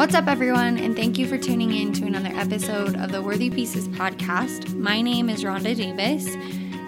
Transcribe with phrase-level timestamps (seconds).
[0.00, 3.50] What's up, everyone, and thank you for tuning in to another episode of the Worthy
[3.50, 4.74] Pieces podcast.
[4.74, 6.26] My name is Rhonda Davis,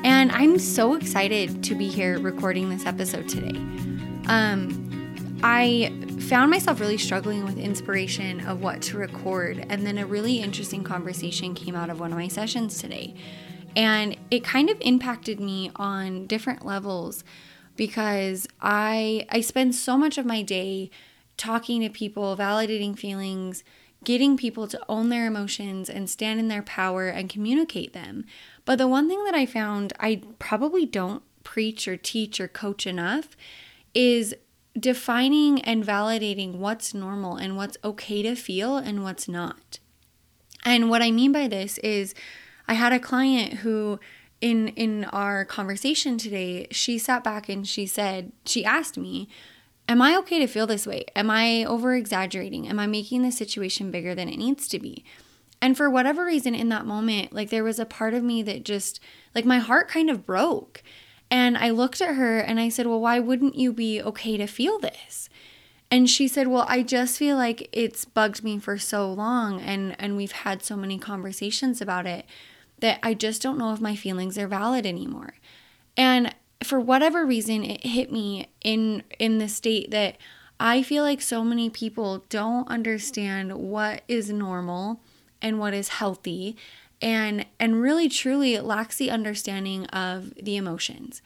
[0.04, 3.58] and I'm so excited to be here recording this episode today.
[4.28, 10.06] Um, I found myself really struggling with inspiration of what to record, and then a
[10.06, 13.14] really interesting conversation came out of one of my sessions today.
[13.76, 17.24] And it kind of impacted me on different levels
[17.82, 20.88] because I I spend so much of my day
[21.36, 23.64] talking to people, validating feelings,
[24.04, 28.24] getting people to own their emotions and stand in their power and communicate them.
[28.64, 32.86] But the one thing that I found I probably don't preach or teach or coach
[32.86, 33.36] enough
[33.94, 34.32] is
[34.78, 39.80] defining and validating what's normal and what's okay to feel and what's not.
[40.64, 42.14] And what I mean by this is
[42.68, 43.98] I had a client who
[44.42, 49.28] in in our conversation today, she sat back and she said, she asked me,
[49.88, 51.04] Am I okay to feel this way?
[51.16, 52.68] Am I over exaggerating?
[52.68, 55.04] Am I making the situation bigger than it needs to be?
[55.60, 58.64] And for whatever reason, in that moment, like there was a part of me that
[58.64, 59.00] just,
[59.34, 60.82] like my heart kind of broke.
[61.30, 64.46] And I looked at her and I said, Well, why wouldn't you be okay to
[64.46, 65.28] feel this?
[65.90, 69.94] And she said, Well, I just feel like it's bugged me for so long and,
[70.00, 72.26] and we've had so many conversations about it
[72.82, 75.34] that I just don't know if my feelings are valid anymore.
[75.96, 80.16] And for whatever reason it hit me in in the state that
[80.60, 85.00] I feel like so many people don't understand what is normal
[85.40, 86.56] and what is healthy
[87.00, 91.22] and and really truly lacks the understanding of the emotions.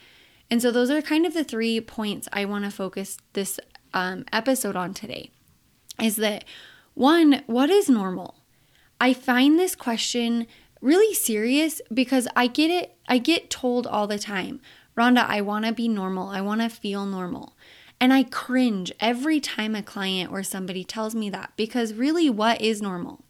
[0.51, 3.59] And so those are kind of the three points I want to focus this
[3.93, 5.31] um, episode on today.
[6.01, 6.45] Is that
[6.95, 8.37] one, what is normal?
[9.01, 10.47] I find this question
[10.81, 14.61] really serious because I get it, I get told all the time,
[14.97, 16.29] Rhonda, I want to be normal.
[16.29, 17.55] I want to feel normal.
[18.01, 22.61] And I cringe every time a client or somebody tells me that because really, what
[22.61, 23.25] is normal?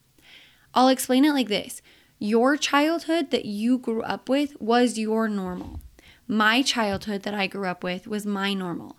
[0.74, 1.82] I'll explain it like this
[2.18, 5.80] Your childhood that you grew up with was your normal.
[6.28, 8.96] My childhood that I grew up with was my normal.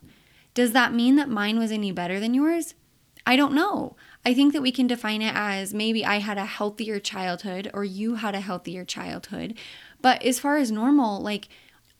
[0.53, 2.73] Does that mean that mine was any better than yours?
[3.25, 3.97] I don't know.
[4.27, 7.85] I think that we can define it as maybe I had a healthier childhood or
[7.85, 9.57] you had a healthier childhood.
[10.01, 11.47] But as far as normal, like,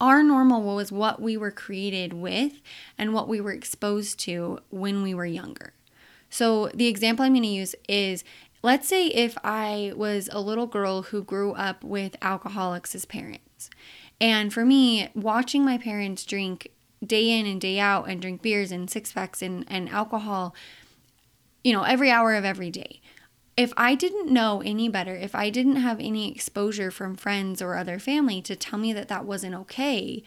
[0.01, 2.59] our normal was what we were created with
[2.97, 5.71] and what we were exposed to when we were younger.
[6.29, 8.25] So, the example I'm going to use is
[8.61, 13.69] let's say if I was a little girl who grew up with alcoholics as parents.
[14.19, 16.71] And for me, watching my parents drink
[17.01, 20.53] day in and day out and drink beers and six packs and, and alcohol,
[21.63, 23.01] you know, every hour of every day
[23.57, 27.75] if I didn't know any better, if I didn't have any exposure from friends or
[27.75, 30.23] other family to tell me that that wasn't okay,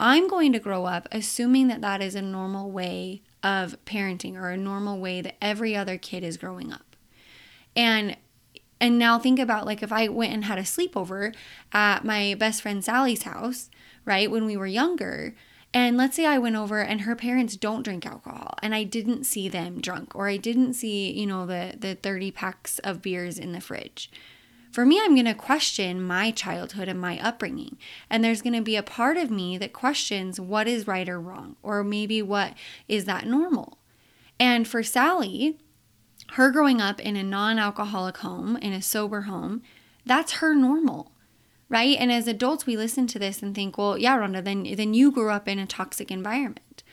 [0.00, 4.50] I'm going to grow up assuming that that is a normal way of parenting or
[4.50, 6.96] a normal way that every other kid is growing up.
[7.76, 8.16] And
[8.80, 11.32] and now think about like if I went and had a sleepover
[11.72, 13.70] at my best friend Sally's house,
[14.04, 15.36] right, when we were younger,
[15.74, 19.24] and let's say I went over and her parents don't drink alcohol and I didn't
[19.24, 23.38] see them drunk or I didn't see, you know, the the 30 packs of beers
[23.38, 24.10] in the fridge.
[24.70, 27.76] For me, I'm going to question my childhood and my upbringing.
[28.08, 31.20] And there's going to be a part of me that questions what is right or
[31.20, 32.54] wrong or maybe what
[32.88, 33.76] is that normal.
[34.40, 35.58] And for Sally,
[36.32, 39.62] her growing up in a non-alcoholic home, in a sober home,
[40.06, 41.11] that's her normal
[41.72, 41.96] right?
[41.98, 45.10] And as adults, we listen to this and think, well, yeah, Rhonda, then then you
[45.10, 46.84] grew up in a toxic environment.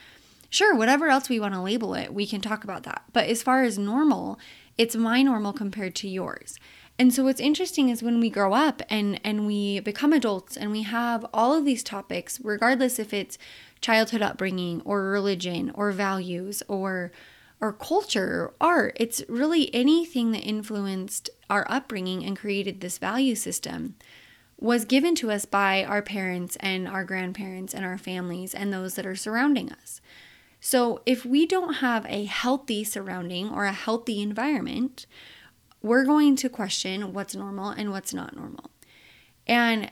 [0.49, 3.03] Sure, whatever else we want to label it, we can talk about that.
[3.13, 4.39] But as far as normal,
[4.77, 6.57] it's my normal compared to yours.
[6.97, 10.71] And so what's interesting is when we grow up and and we become adults and
[10.71, 13.37] we have all of these topics, regardless if it's
[13.81, 17.11] childhood upbringing or religion or values or
[17.59, 23.35] or culture or art, it's really anything that influenced our upbringing and created this value
[23.35, 23.95] system
[24.59, 28.95] was given to us by our parents and our grandparents and our families and those
[28.95, 30.01] that are surrounding us.
[30.59, 35.05] So, if we don't have a healthy surrounding or a healthy environment,
[35.81, 38.69] we're going to question what's normal and what's not normal.
[39.47, 39.91] And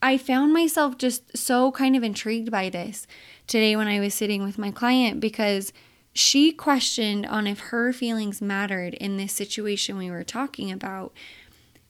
[0.00, 3.06] I found myself just so kind of intrigued by this
[3.46, 5.72] today when I was sitting with my client because
[6.14, 11.12] she questioned on if her feelings mattered in this situation we were talking about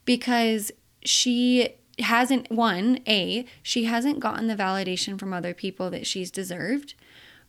[0.04, 0.72] because
[1.04, 6.94] she hasn't one a she hasn't gotten the validation from other people that she's deserved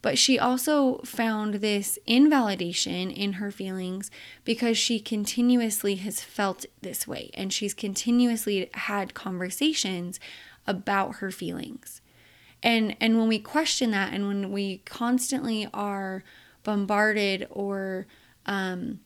[0.06, 4.12] but she also found this invalidation in her feelings
[4.44, 10.20] because she continuously has felt this way and she's continuously had conversations
[10.68, 12.02] about her feelings.
[12.62, 16.24] And and when we question that and when we constantly are
[16.64, 18.06] bombarded or
[18.46, 19.00] um,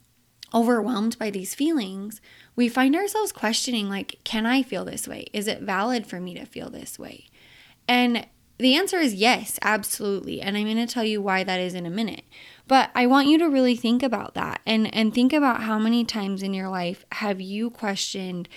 [0.53, 2.19] overwhelmed by these feelings,
[2.59, 5.27] we find ourselves questioning like, can I feel this way?
[5.31, 7.29] Is it valid for me to feel this way?
[7.87, 8.27] And
[8.57, 10.41] the answer is yes, absolutely.
[10.41, 12.25] And I'm going to tell you why that is in a minute.
[12.67, 16.03] But I want you to really think about that and and think about how many
[16.03, 18.49] times in your life have you questioned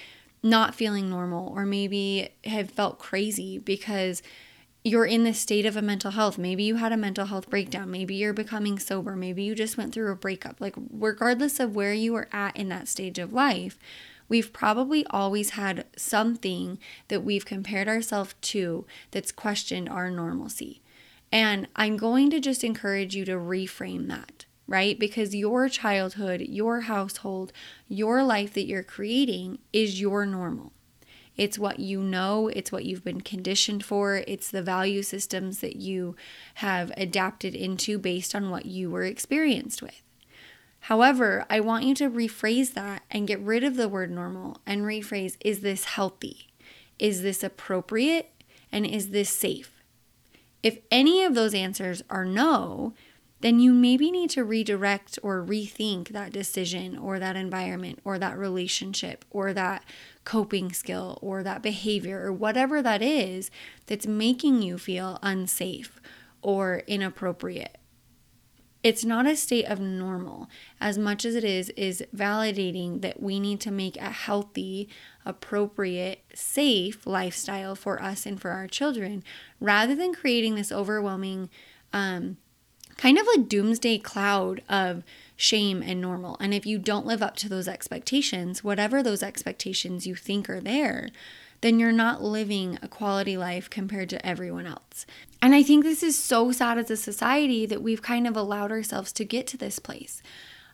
[0.42, 4.20] not feeling normal or maybe have felt crazy because
[4.84, 6.38] you're in this state of a mental health.
[6.38, 7.90] Maybe you had a mental health breakdown.
[7.90, 9.14] Maybe you're becoming sober.
[9.14, 10.60] Maybe you just went through a breakup.
[10.60, 13.78] Like, regardless of where you are at in that stage of life,
[14.28, 20.80] we've probably always had something that we've compared ourselves to that's questioned our normalcy.
[21.30, 24.98] And I'm going to just encourage you to reframe that, right?
[24.98, 27.52] Because your childhood, your household,
[27.88, 30.72] your life that you're creating is your normal.
[31.36, 35.76] It's what you know, it's what you've been conditioned for, it's the value systems that
[35.76, 36.14] you
[36.56, 40.02] have adapted into based on what you were experienced with.
[40.86, 44.82] However, I want you to rephrase that and get rid of the word normal and
[44.82, 46.48] rephrase is this healthy?
[46.98, 48.30] Is this appropriate?
[48.70, 49.82] And is this safe?
[50.62, 52.94] If any of those answers are no,
[53.42, 58.38] then you maybe need to redirect or rethink that decision or that environment or that
[58.38, 59.84] relationship or that
[60.24, 63.50] coping skill or that behavior or whatever that is
[63.86, 66.00] that's making you feel unsafe
[66.40, 67.78] or inappropriate.
[68.84, 70.48] It's not a state of normal
[70.80, 74.88] as much as it is is validating that we need to make a healthy,
[75.24, 79.24] appropriate, safe lifestyle for us and for our children
[79.60, 81.48] rather than creating this overwhelming
[81.92, 82.36] um,
[82.96, 85.02] kind of like doomsday cloud of
[85.36, 86.36] shame and normal.
[86.40, 90.60] And if you don't live up to those expectations, whatever those expectations you think are
[90.60, 91.08] there,
[91.62, 95.06] then you're not living a quality life compared to everyone else.
[95.40, 98.70] And I think this is so sad as a society that we've kind of allowed
[98.70, 100.22] ourselves to get to this place.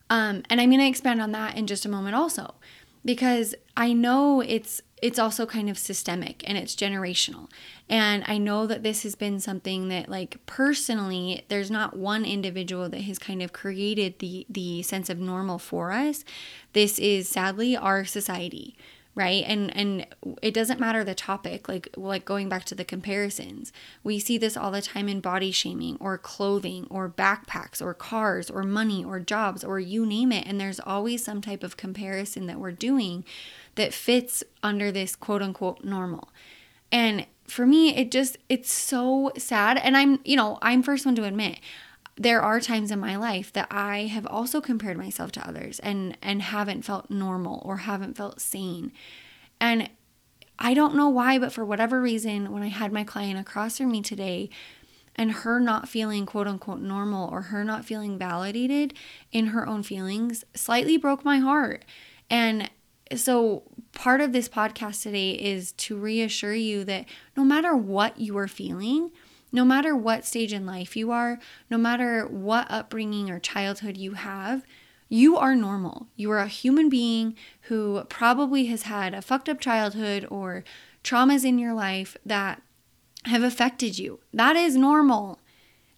[0.09, 2.55] Um, and I'm going to expand on that in just a moment also,
[3.05, 7.49] because I know it's it's also kind of systemic and it's generational.
[7.87, 12.89] And I know that this has been something that like personally there's not one individual
[12.89, 16.25] that has kind of created the the sense of normal for us.
[16.73, 18.75] This is sadly our society
[19.15, 20.05] right and and
[20.41, 23.73] it doesn't matter the topic like like going back to the comparisons
[24.03, 28.49] we see this all the time in body shaming or clothing or backpacks or cars
[28.49, 32.45] or money or jobs or you name it and there's always some type of comparison
[32.45, 33.25] that we're doing
[33.79, 36.29] that fits under this quote unquote normal.
[36.91, 39.77] And for me, it just, it's so sad.
[39.77, 41.59] And I'm, you know, I'm first one to admit,
[42.19, 46.17] there are times in my life that I have also compared myself to others and
[46.21, 48.91] and haven't felt normal or haven't felt sane.
[49.61, 49.89] And
[50.59, 53.91] I don't know why, but for whatever reason, when I had my client across from
[53.91, 54.49] me today
[55.15, 58.93] and her not feeling quote unquote normal or her not feeling validated
[59.31, 61.85] in her own feelings slightly broke my heart.
[62.29, 62.69] And
[63.15, 63.63] so,
[63.93, 67.05] part of this podcast today is to reassure you that
[67.37, 69.11] no matter what you are feeling,
[69.51, 74.13] no matter what stage in life you are, no matter what upbringing or childhood you
[74.13, 74.63] have,
[75.07, 76.07] you are normal.
[76.15, 80.63] You are a human being who probably has had a fucked up childhood or
[81.03, 82.61] traumas in your life that
[83.25, 84.19] have affected you.
[84.33, 85.39] That is normal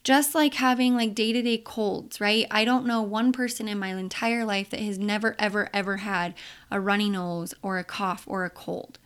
[0.04, 2.48] just like having like day to day colds, right?
[2.50, 6.34] I don't know one person in my entire life that has never, ever, ever had
[6.72, 8.98] a runny nose or a cough or a cold.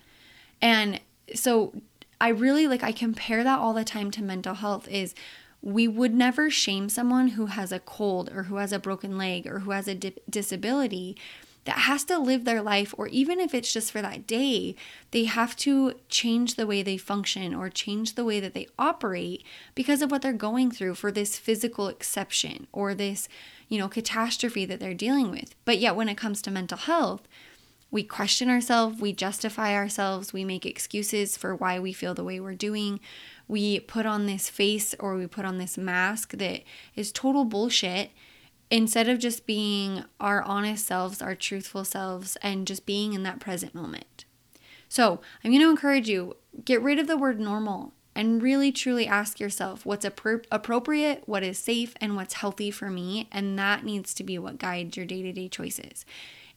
[0.62, 1.02] And
[1.34, 1.74] so
[2.20, 5.14] I really like, I compare that all the time to mental health is
[5.62, 9.48] we would never shame someone who has a cold or who has a broken leg
[9.48, 11.18] or who has a di- disability
[11.66, 14.76] that has to live their life, or even if it's just for that day,
[15.10, 19.44] they have to change the way they function or change the way that they operate
[19.74, 23.28] because of what they're going through for this physical exception or this,
[23.68, 25.56] you know, catastrophe that they're dealing with.
[25.66, 27.28] But yet, when it comes to mental health,
[27.92, 32.39] we question ourselves, we justify ourselves, we make excuses for why we feel the way
[32.39, 33.00] we're doing.
[33.48, 36.63] We put on this face or we put on this mask that
[36.96, 38.12] is total bullshit
[38.72, 43.39] instead of just being our honest selves, our truthful selves, and just being in that
[43.39, 44.25] present moment.
[44.89, 49.06] So, I'm going to encourage you get rid of the word normal and really truly
[49.06, 53.27] ask yourself what's appro- appropriate, what is safe, and what's healthy for me.
[53.32, 56.06] And that needs to be what guides your day to day choices.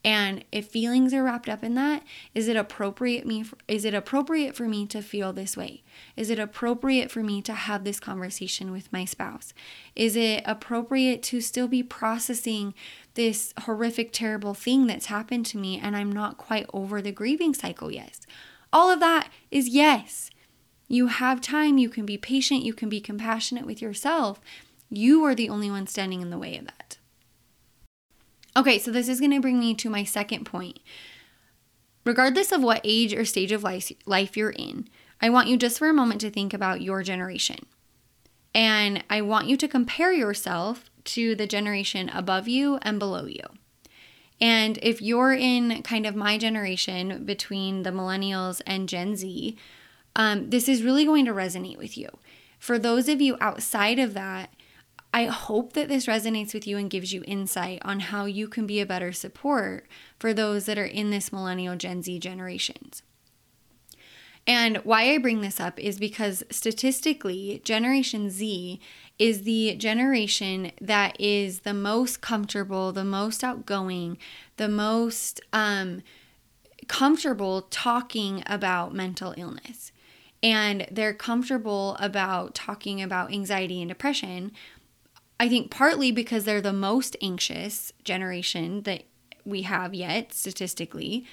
[0.04, 4.54] And if feelings are wrapped up in that, is it appropriate me is it appropriate
[4.54, 5.82] for me to feel this way?
[6.16, 9.52] Is it appropriate for me to have this conversation with my spouse?
[9.96, 12.74] Is it appropriate to still be processing
[13.14, 17.52] this horrific terrible thing that's happened to me and I'm not quite over the grieving
[17.52, 18.24] cycle yet?
[18.72, 20.30] All of that is yes.
[20.86, 24.40] You have time, you can be patient, you can be compassionate with yourself.
[24.88, 26.77] You are the only one standing in the way of that.
[28.58, 30.80] Okay, so this is going to bring me to my second point.
[32.04, 34.88] Regardless of what age or stage of life, life you're in,
[35.22, 37.66] I want you just for a moment to think about your generation.
[38.52, 43.44] And I want you to compare yourself to the generation above you and below you.
[44.40, 49.56] And if you're in kind of my generation between the millennials and Gen Z,
[50.16, 52.08] um, this is really going to resonate with you.
[52.58, 54.50] For those of you outside of that,
[55.12, 58.66] I hope that this resonates with you and gives you insight on how you can
[58.66, 59.86] be a better support
[60.18, 63.02] for those that are in this millennial Gen Z generations.
[64.46, 68.80] And why I bring this up is because statistically, Generation Z
[69.18, 74.16] is the generation that is the most comfortable, the most outgoing,
[74.56, 76.02] the most um,
[76.88, 79.92] comfortable talking about mental illness.
[80.42, 84.52] And they're comfortable about talking about anxiety and depression.
[85.40, 89.04] I think partly because they're the most anxious generation that
[89.44, 91.24] we have yet, statistically.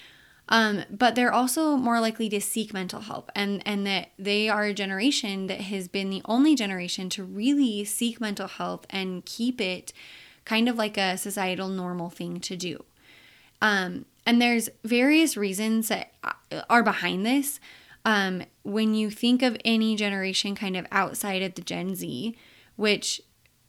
[0.48, 4.66] Um, but they're also more likely to seek mental help and, and that they are
[4.66, 9.60] a generation that has been the only generation to really seek mental health and keep
[9.60, 9.92] it
[10.44, 12.86] kind of like a societal normal thing to do.
[13.60, 16.12] Um, and there's various reasons that
[16.70, 17.60] are behind this.
[18.06, 22.38] Um, when you think of any generation kind of outside of the Gen Z,
[22.76, 23.20] which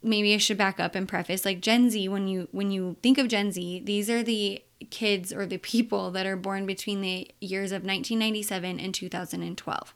[0.07, 3.19] maybe I should back up and preface like Gen Z when you when you think
[3.19, 7.31] of Gen Z, these are the kids or the people that are born between the
[7.41, 9.95] years of 1997 and 2012.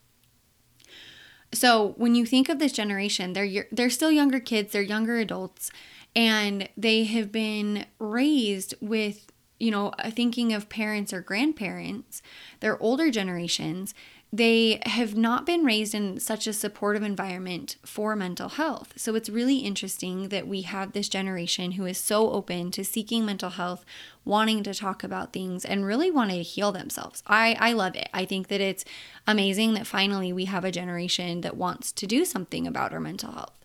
[1.52, 5.70] So when you think of this generation, they're they're still younger kids, they're younger adults,
[6.14, 12.22] and they have been raised with, you know, thinking of parents or grandparents,
[12.60, 13.94] they're older generations
[14.32, 18.92] they have not been raised in such a supportive environment for mental health.
[18.94, 23.26] So it's really interesting that we have this generation who is so open to seeking
[23.26, 23.84] mental health,
[24.24, 27.24] wanting to talk about things, and really wanting to heal themselves.
[27.26, 28.08] I, I love it.
[28.14, 28.84] I think that it's
[29.26, 33.32] amazing that finally we have a generation that wants to do something about our mental
[33.32, 33.58] health.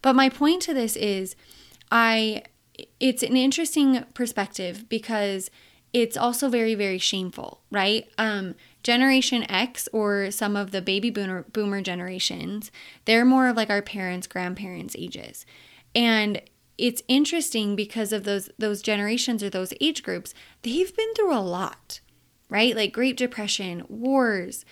[0.00, 1.34] But my point to this is
[1.90, 2.44] I
[3.00, 5.50] it's an interesting perspective because
[5.92, 8.08] it's also very very shameful, right?
[8.16, 12.70] Um Generation X or some of the baby boomer, boomer generations,
[13.04, 15.44] they're more of like our parents, grandparents' ages.
[15.94, 16.40] And
[16.76, 20.32] it's interesting because of those those generations or those age groups,
[20.62, 22.00] they've been through a lot,
[22.48, 22.74] right?
[22.76, 24.64] Like Great Depression, wars,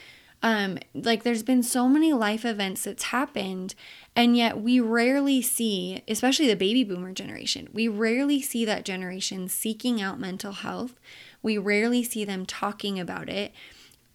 [0.43, 3.75] um, like there's been so many life events that's happened,
[4.15, 9.49] and yet we rarely see, especially the baby boomer generation, we rarely see that generation
[9.49, 11.01] seeking out mental health.
[11.43, 13.53] We rarely see them talking about it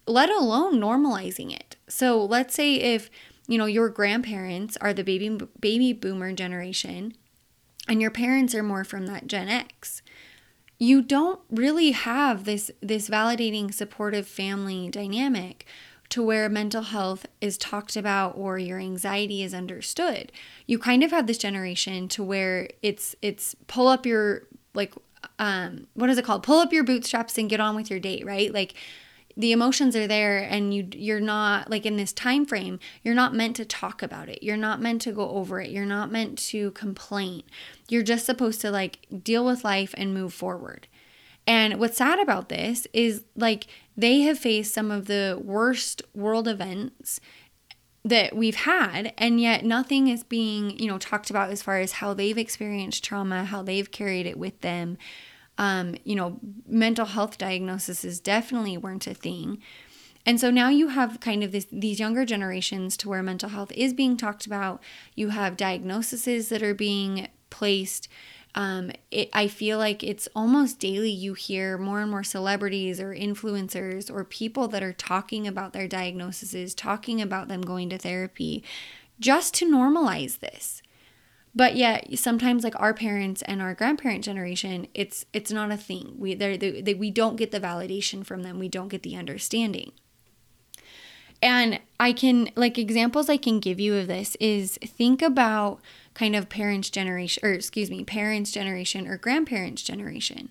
[0.06, 1.76] let alone normalizing it.
[1.88, 3.10] So let's say if,
[3.46, 7.14] you know, your grandparents are the baby baby boomer generation
[7.88, 10.02] and your parents are more from that Gen X,
[10.78, 15.66] you don't really have this this validating supportive family dynamic
[16.08, 20.30] to where mental health is talked about or your anxiety is understood.
[20.66, 24.42] You kind of have this generation to where it's it's pull up your
[24.74, 24.92] like
[25.38, 26.42] um what is it called?
[26.42, 28.52] Pull up your bootstraps and get on with your date, right?
[28.52, 28.74] Like
[29.36, 33.34] the emotions are there and you you're not like in this time frame you're not
[33.34, 34.42] meant to talk about it.
[34.42, 35.70] You're not meant to go over it.
[35.70, 37.42] You're not meant to complain.
[37.88, 40.88] You're just supposed to like deal with life and move forward.
[41.46, 46.46] And what's sad about this is like they have faced some of the worst world
[46.46, 47.20] events
[48.04, 51.92] that we've had and yet nothing is being you know talked about as far as
[51.92, 54.98] how they've experienced trauma how they've carried it with them
[55.58, 59.58] um, you know, mental health diagnoses definitely weren't a thing.
[60.24, 63.72] And so now you have kind of this, these younger generations to where mental health
[63.72, 64.80] is being talked about.
[65.14, 68.08] You have diagnoses that are being placed.
[68.54, 73.14] Um, it, I feel like it's almost daily you hear more and more celebrities or
[73.14, 78.62] influencers or people that are talking about their diagnoses, talking about them going to therapy
[79.18, 80.82] just to normalize this
[81.54, 86.14] but yet sometimes like our parents and our grandparent generation it's it's not a thing.
[86.18, 88.58] We they they, we don't get the validation from them.
[88.58, 89.92] We don't get the understanding.
[91.42, 95.80] And i can like examples i can give you of this is think about
[96.14, 100.50] kind of parents generation or excuse me parents generation or grandparents generation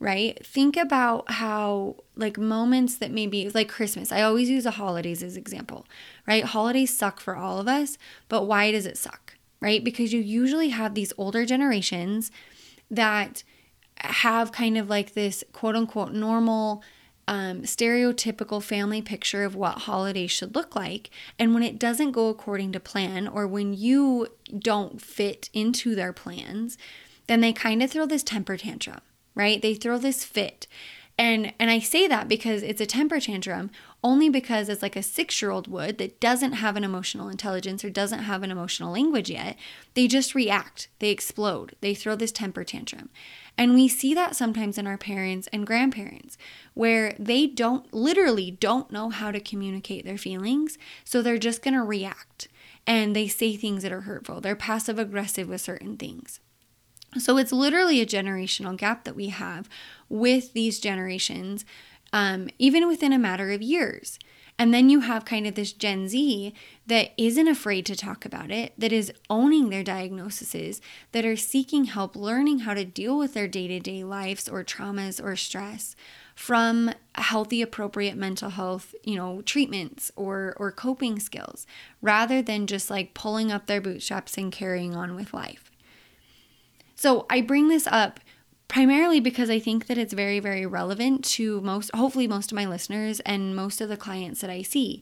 [0.00, 0.44] right?
[0.44, 4.12] Think about how like moments that maybe like christmas.
[4.12, 5.86] I always use the holidays as example
[6.26, 6.44] right?
[6.44, 7.96] Holidays suck for all of us
[8.28, 9.33] but why does it suck
[9.64, 9.82] right?
[9.82, 12.30] Because you usually have these older generations
[12.90, 13.42] that
[13.96, 16.82] have kind of like this quote unquote normal
[17.26, 21.08] um, stereotypical family picture of what holidays should look like.
[21.38, 24.28] And when it doesn't go according to plan, or when you
[24.58, 26.76] don't fit into their plans,
[27.26, 29.00] then they kind of throw this temper tantrum,
[29.34, 29.62] right?
[29.62, 30.66] They throw this fit.
[31.16, 33.70] And and I say that because it's a temper tantrum
[34.04, 38.20] only because it's like a 6-year-old would that doesn't have an emotional intelligence or doesn't
[38.20, 39.56] have an emotional language yet.
[39.94, 40.88] They just react.
[40.98, 41.74] They explode.
[41.80, 43.08] They throw this temper tantrum.
[43.56, 46.36] And we see that sometimes in our parents and grandparents
[46.74, 51.74] where they don't literally don't know how to communicate their feelings, so they're just going
[51.74, 52.48] to react
[52.86, 54.42] and they say things that are hurtful.
[54.42, 56.40] They're passive aggressive with certain things.
[57.16, 59.68] So it's literally a generational gap that we have
[60.08, 61.64] with these generations,
[62.14, 64.20] um, even within a matter of years.
[64.56, 66.54] And then you have kind of this Gen Z
[66.86, 70.80] that isn't afraid to talk about it, that is owning their diagnoses,
[71.10, 74.62] that are seeking help, learning how to deal with their day to day lives or
[74.62, 75.96] traumas or stress
[76.36, 81.64] from healthy appropriate mental health you know treatments or or coping skills
[82.02, 85.70] rather than just like pulling up their bootstraps and carrying on with life
[86.96, 88.18] so I bring this up
[88.74, 92.66] primarily because I think that it's very, very relevant to most, hopefully, most of my
[92.66, 95.00] listeners and most of the clients that I see.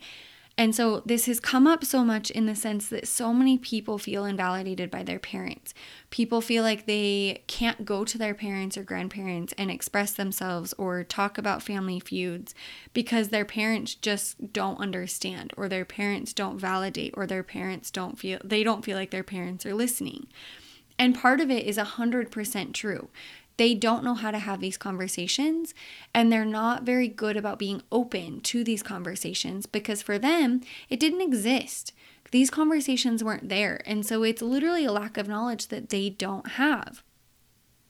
[0.59, 3.97] And so this has come up so much in the sense that so many people
[3.97, 5.73] feel invalidated by their parents.
[6.11, 11.02] People feel like they can't go to their parents or grandparents and express themselves or
[11.02, 12.55] talk about family feuds
[12.93, 18.19] because their parents just don't understand or their parents don't validate or their parents don't
[18.19, 20.26] feel they don't feel like their parents are listening.
[20.99, 23.09] And part of it is 100% true.
[23.56, 25.75] They don't know how to have these conversations
[26.14, 30.99] and they're not very good about being open to these conversations because for them, it
[31.00, 31.92] didn't exist.
[32.30, 33.82] These conversations weren't there.
[33.85, 37.02] And so it's literally a lack of knowledge that they don't have.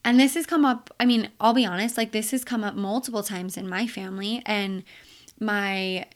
[0.05, 2.75] And this has come up, I mean, I'll be honest, like this has come up
[2.75, 4.83] multiple times in my family and
[5.39, 6.07] my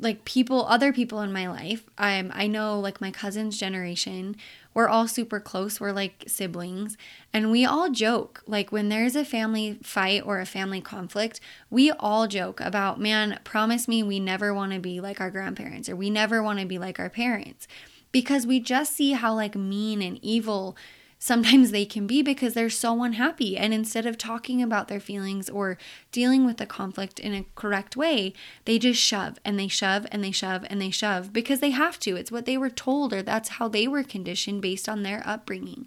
[0.00, 4.36] like people other people in my life um, i know like my cousin's generation
[4.72, 5.80] we're all super close.
[5.80, 6.96] We're like siblings.
[7.32, 8.42] And we all joke.
[8.46, 13.40] Like when there's a family fight or a family conflict, we all joke about, man,
[13.44, 16.66] promise me we never want to be like our grandparents or we never want to
[16.66, 17.66] be like our parents.
[18.12, 20.76] Because we just see how like mean and evil
[21.22, 23.56] sometimes they can be because they're so unhappy.
[23.56, 25.76] And instead of talking about their feelings or
[26.10, 28.32] dealing with the conflict in a correct way,
[28.64, 32.00] they just shove and they shove and they shove and they shove because they have
[32.00, 32.16] to.
[32.16, 35.86] It's what they were told or that's how they were conditioned based on their upbringing.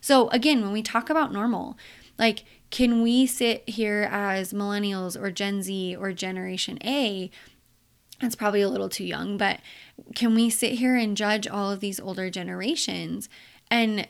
[0.00, 1.76] So, again, when we talk about normal,
[2.16, 7.32] like, can we sit here as millennials or Gen Z or Generation A?
[8.20, 9.58] That's probably a little too young, but
[10.14, 13.28] can we sit here and judge all of these older generations
[13.70, 14.06] and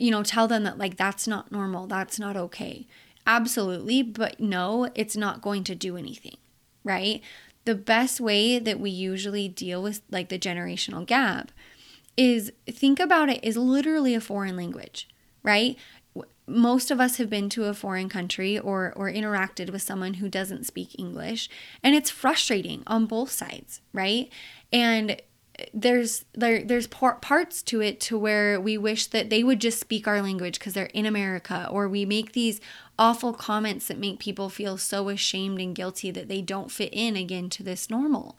[0.00, 2.86] you know, tell them that like that's not normal, that's not okay.
[3.26, 6.36] Absolutely, but no, it's not going to do anything,
[6.82, 7.20] right?
[7.64, 11.52] The best way that we usually deal with like the generational gap
[12.16, 15.08] is think about it is literally a foreign language,
[15.42, 15.76] right?
[16.46, 20.28] Most of us have been to a foreign country or or interacted with someone who
[20.30, 21.50] doesn't speak English,
[21.82, 24.30] and it's frustrating on both sides, right?
[24.72, 25.20] And
[25.74, 29.80] there's there there's par- parts to it to where we wish that they would just
[29.80, 32.60] speak our language because they're in America or we make these
[32.98, 37.16] awful comments that make people feel so ashamed and guilty that they don't fit in
[37.16, 38.38] again to this normal.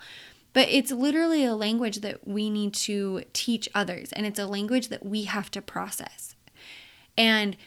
[0.53, 4.88] But it's literally a language that we need to teach others and it's a language
[4.89, 6.36] that we have to process.
[7.17, 7.58] And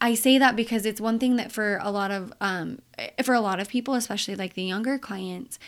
[0.00, 2.80] I say that because it's one thing that for a lot of um
[3.22, 5.58] for a lot of people especially like the younger clients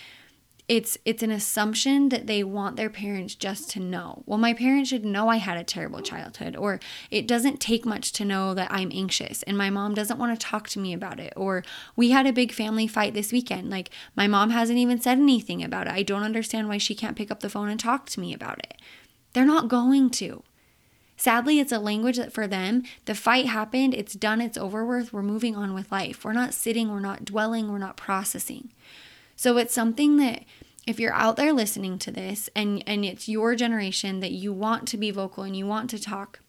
[0.70, 4.22] it's it's an assumption that they want their parents just to know.
[4.24, 6.78] Well, my parents should know I had a terrible childhood or
[7.10, 10.46] it doesn't take much to know that I'm anxious and my mom doesn't want to
[10.46, 11.64] talk to me about it or
[11.96, 13.68] we had a big family fight this weekend.
[13.68, 15.92] Like my mom hasn't even said anything about it.
[15.92, 18.60] I don't understand why she can't pick up the phone and talk to me about
[18.60, 18.80] it.
[19.32, 20.44] They're not going to.
[21.16, 25.12] Sadly, it's a language that for them, the fight happened, it's done, it's over with,
[25.12, 26.24] we're moving on with life.
[26.24, 28.70] We're not sitting, we're not dwelling, we're not processing.
[29.40, 30.44] So it's something that
[30.86, 34.86] if you're out there listening to this and and it's your generation that you want
[34.88, 36.40] to be vocal and you want to talk,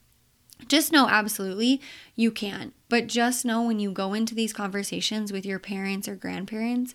[0.67, 1.79] just know absolutely
[2.17, 2.73] you can.
[2.89, 6.93] But just know when you go into these conversations with your parents or grandparents,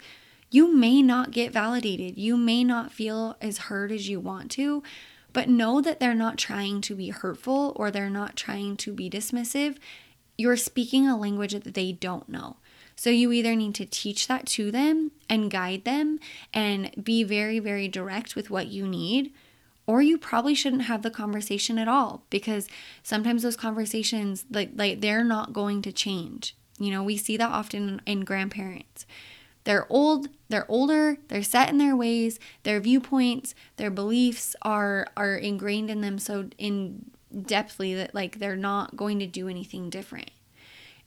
[0.50, 2.18] you may not get validated.
[2.18, 4.82] You may not feel as heard as you want to,
[5.32, 9.08] but know that they're not trying to be hurtful or they're not trying to be
[9.08, 9.78] dismissive.
[10.36, 12.58] You're speaking a language that they don't know.
[12.96, 16.18] So you either need to teach that to them and guide them
[16.52, 19.32] and be very, very direct with what you need,
[19.86, 22.68] or you probably shouldn't have the conversation at all because
[23.02, 26.56] sometimes those conversations, like, like they're not going to change.
[26.78, 29.06] You know, we see that often in grandparents.
[29.64, 35.34] They're old, they're older, they're set in their ways, their viewpoints, their beliefs are are
[35.34, 40.30] ingrained in them so in depthly that like they're not going to do anything different.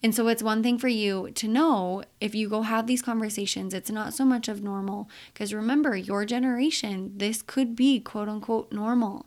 [0.01, 3.73] And so it's one thing for you to know if you go have these conversations,
[3.73, 5.09] it's not so much of normal.
[5.33, 9.25] Because remember, your generation, this could be quote unquote normal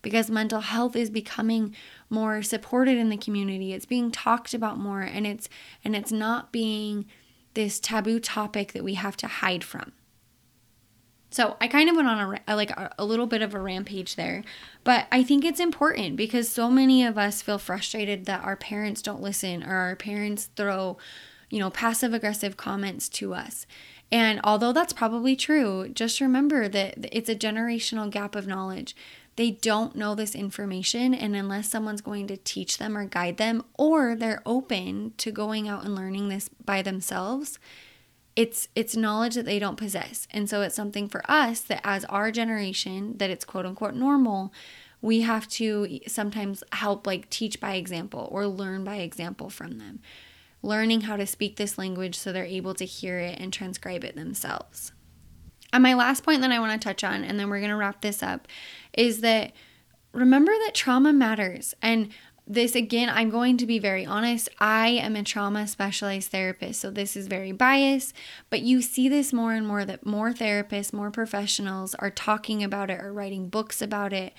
[0.00, 1.74] because mental health is becoming
[2.08, 3.72] more supported in the community.
[3.72, 5.48] It's being talked about more and it's
[5.82, 7.06] and it's not being
[7.54, 9.92] this taboo topic that we have to hide from.
[11.34, 14.44] So I kind of went on a like a little bit of a rampage there,
[14.84, 19.02] but I think it's important because so many of us feel frustrated that our parents
[19.02, 20.96] don't listen or our parents throw,
[21.50, 23.66] you know, passive aggressive comments to us.
[24.12, 28.94] And although that's probably true, just remember that it's a generational gap of knowledge.
[29.34, 33.64] They don't know this information, and unless someone's going to teach them or guide them,
[33.76, 37.58] or they're open to going out and learning this by themselves,
[38.36, 40.26] it's it's knowledge that they don't possess.
[40.30, 44.52] And so it's something for us that as our generation that it's quote unquote normal
[45.04, 50.00] we have to sometimes help like teach by example or learn by example from them.
[50.62, 54.16] Learning how to speak this language so they're able to hear it and transcribe it
[54.16, 54.92] themselves.
[55.74, 57.76] And my last point that i want to touch on and then we're going to
[57.76, 58.48] wrap this up
[58.94, 59.52] is that
[60.14, 61.74] remember that trauma matters.
[61.82, 62.08] And
[62.46, 64.50] this again, I'm going to be very honest.
[64.58, 68.14] I am a trauma specialized therapist, so this is very biased,
[68.50, 72.90] but you see this more and more that more therapists, more professionals are talking about
[72.90, 74.34] it or writing books about it,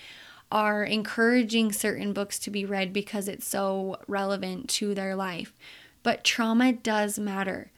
[0.52, 5.52] are encouraging certain books to be read because it's so relevant to their life.
[6.04, 7.72] But trauma does matter.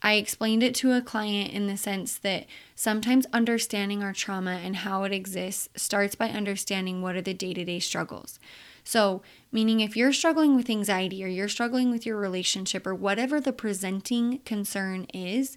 [0.00, 4.76] I explained it to a client in the sense that sometimes understanding our trauma and
[4.76, 8.38] how it exists starts by understanding what are the day to day struggles.
[8.84, 13.40] So, meaning if you're struggling with anxiety or you're struggling with your relationship or whatever
[13.40, 15.56] the presenting concern is,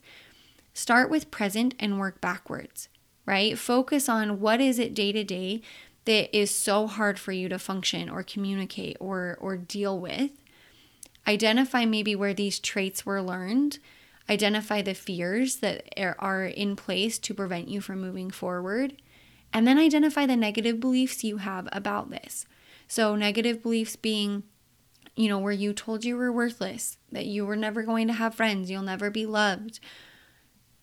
[0.74, 2.88] start with present and work backwards,
[3.26, 3.58] right?
[3.58, 5.62] Focus on what is it day to day
[6.06, 10.32] that is so hard for you to function or communicate or or deal with.
[11.28, 13.80] Identify maybe where these traits were learned.
[14.30, 15.84] Identify the fears that
[16.18, 19.02] are in place to prevent you from moving forward.
[19.52, 22.46] And then identify the negative beliefs you have about this.
[22.88, 24.44] So, negative beliefs being,
[25.16, 28.36] you know, where you told you were worthless, that you were never going to have
[28.36, 29.80] friends, you'll never be loved,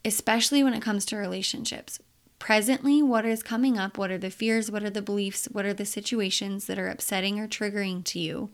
[0.05, 1.99] especially when it comes to relationships.
[2.39, 3.97] Presently, what is coming up?
[3.97, 4.71] What are the fears?
[4.71, 5.49] What are the beliefs?
[5.51, 8.51] What are the situations that are upsetting or triggering to you?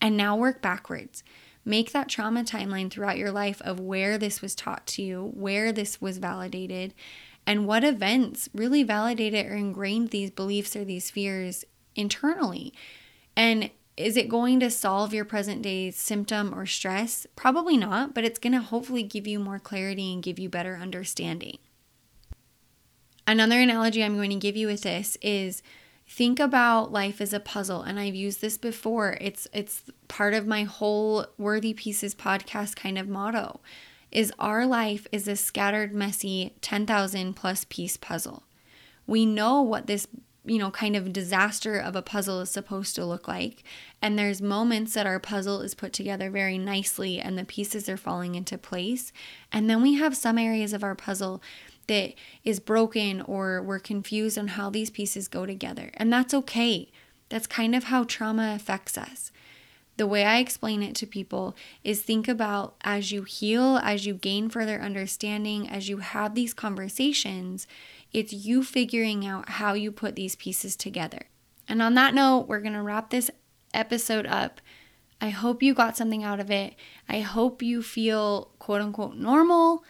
[0.00, 1.22] And now work backwards.
[1.64, 5.70] Make that trauma timeline throughout your life of where this was taught to you, where
[5.70, 6.94] this was validated,
[7.46, 12.72] and what events really validated or ingrained these beliefs or these fears internally.
[13.36, 17.26] And is it going to solve your present day symptom or stress?
[17.36, 20.76] Probably not, but it's going to hopefully give you more clarity and give you better
[20.76, 21.58] understanding.
[23.26, 25.62] Another analogy I'm going to give you with this is
[26.08, 29.16] think about life as a puzzle and I've used this before.
[29.20, 33.60] It's it's part of my whole Worthy Pieces podcast kind of motto
[34.10, 38.42] is our life is a scattered messy 10,000 plus piece puzzle.
[39.06, 40.06] We know what this
[40.44, 43.62] you know, kind of disaster of a puzzle is supposed to look like.
[44.00, 47.96] And there's moments that our puzzle is put together very nicely and the pieces are
[47.96, 49.12] falling into place.
[49.52, 51.40] And then we have some areas of our puzzle
[51.86, 55.90] that is broken or we're confused on how these pieces go together.
[55.94, 56.90] And that's okay.
[57.28, 59.30] That's kind of how trauma affects us.
[59.98, 64.14] The way I explain it to people is think about as you heal, as you
[64.14, 67.66] gain further understanding, as you have these conversations,
[68.12, 71.26] it's you figuring out how you put these pieces together.
[71.68, 73.30] And on that note, we're going to wrap this
[73.72, 74.60] episode up.
[75.20, 76.74] I hope you got something out of it.
[77.08, 79.84] I hope you feel quote unquote normal.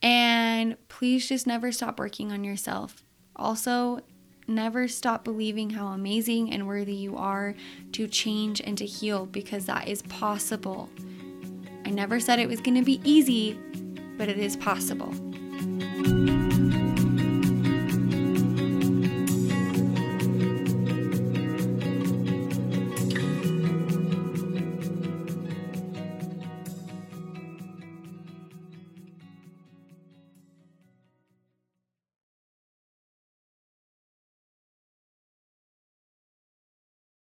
[0.00, 3.04] And please just never stop working on yourself.
[3.34, 4.00] Also,
[4.46, 7.54] never stop believing how amazing and worthy you are
[7.92, 10.88] to change and to heal because that is possible.
[11.84, 13.58] I never said it was going to be easy,
[14.16, 15.12] but it is possible.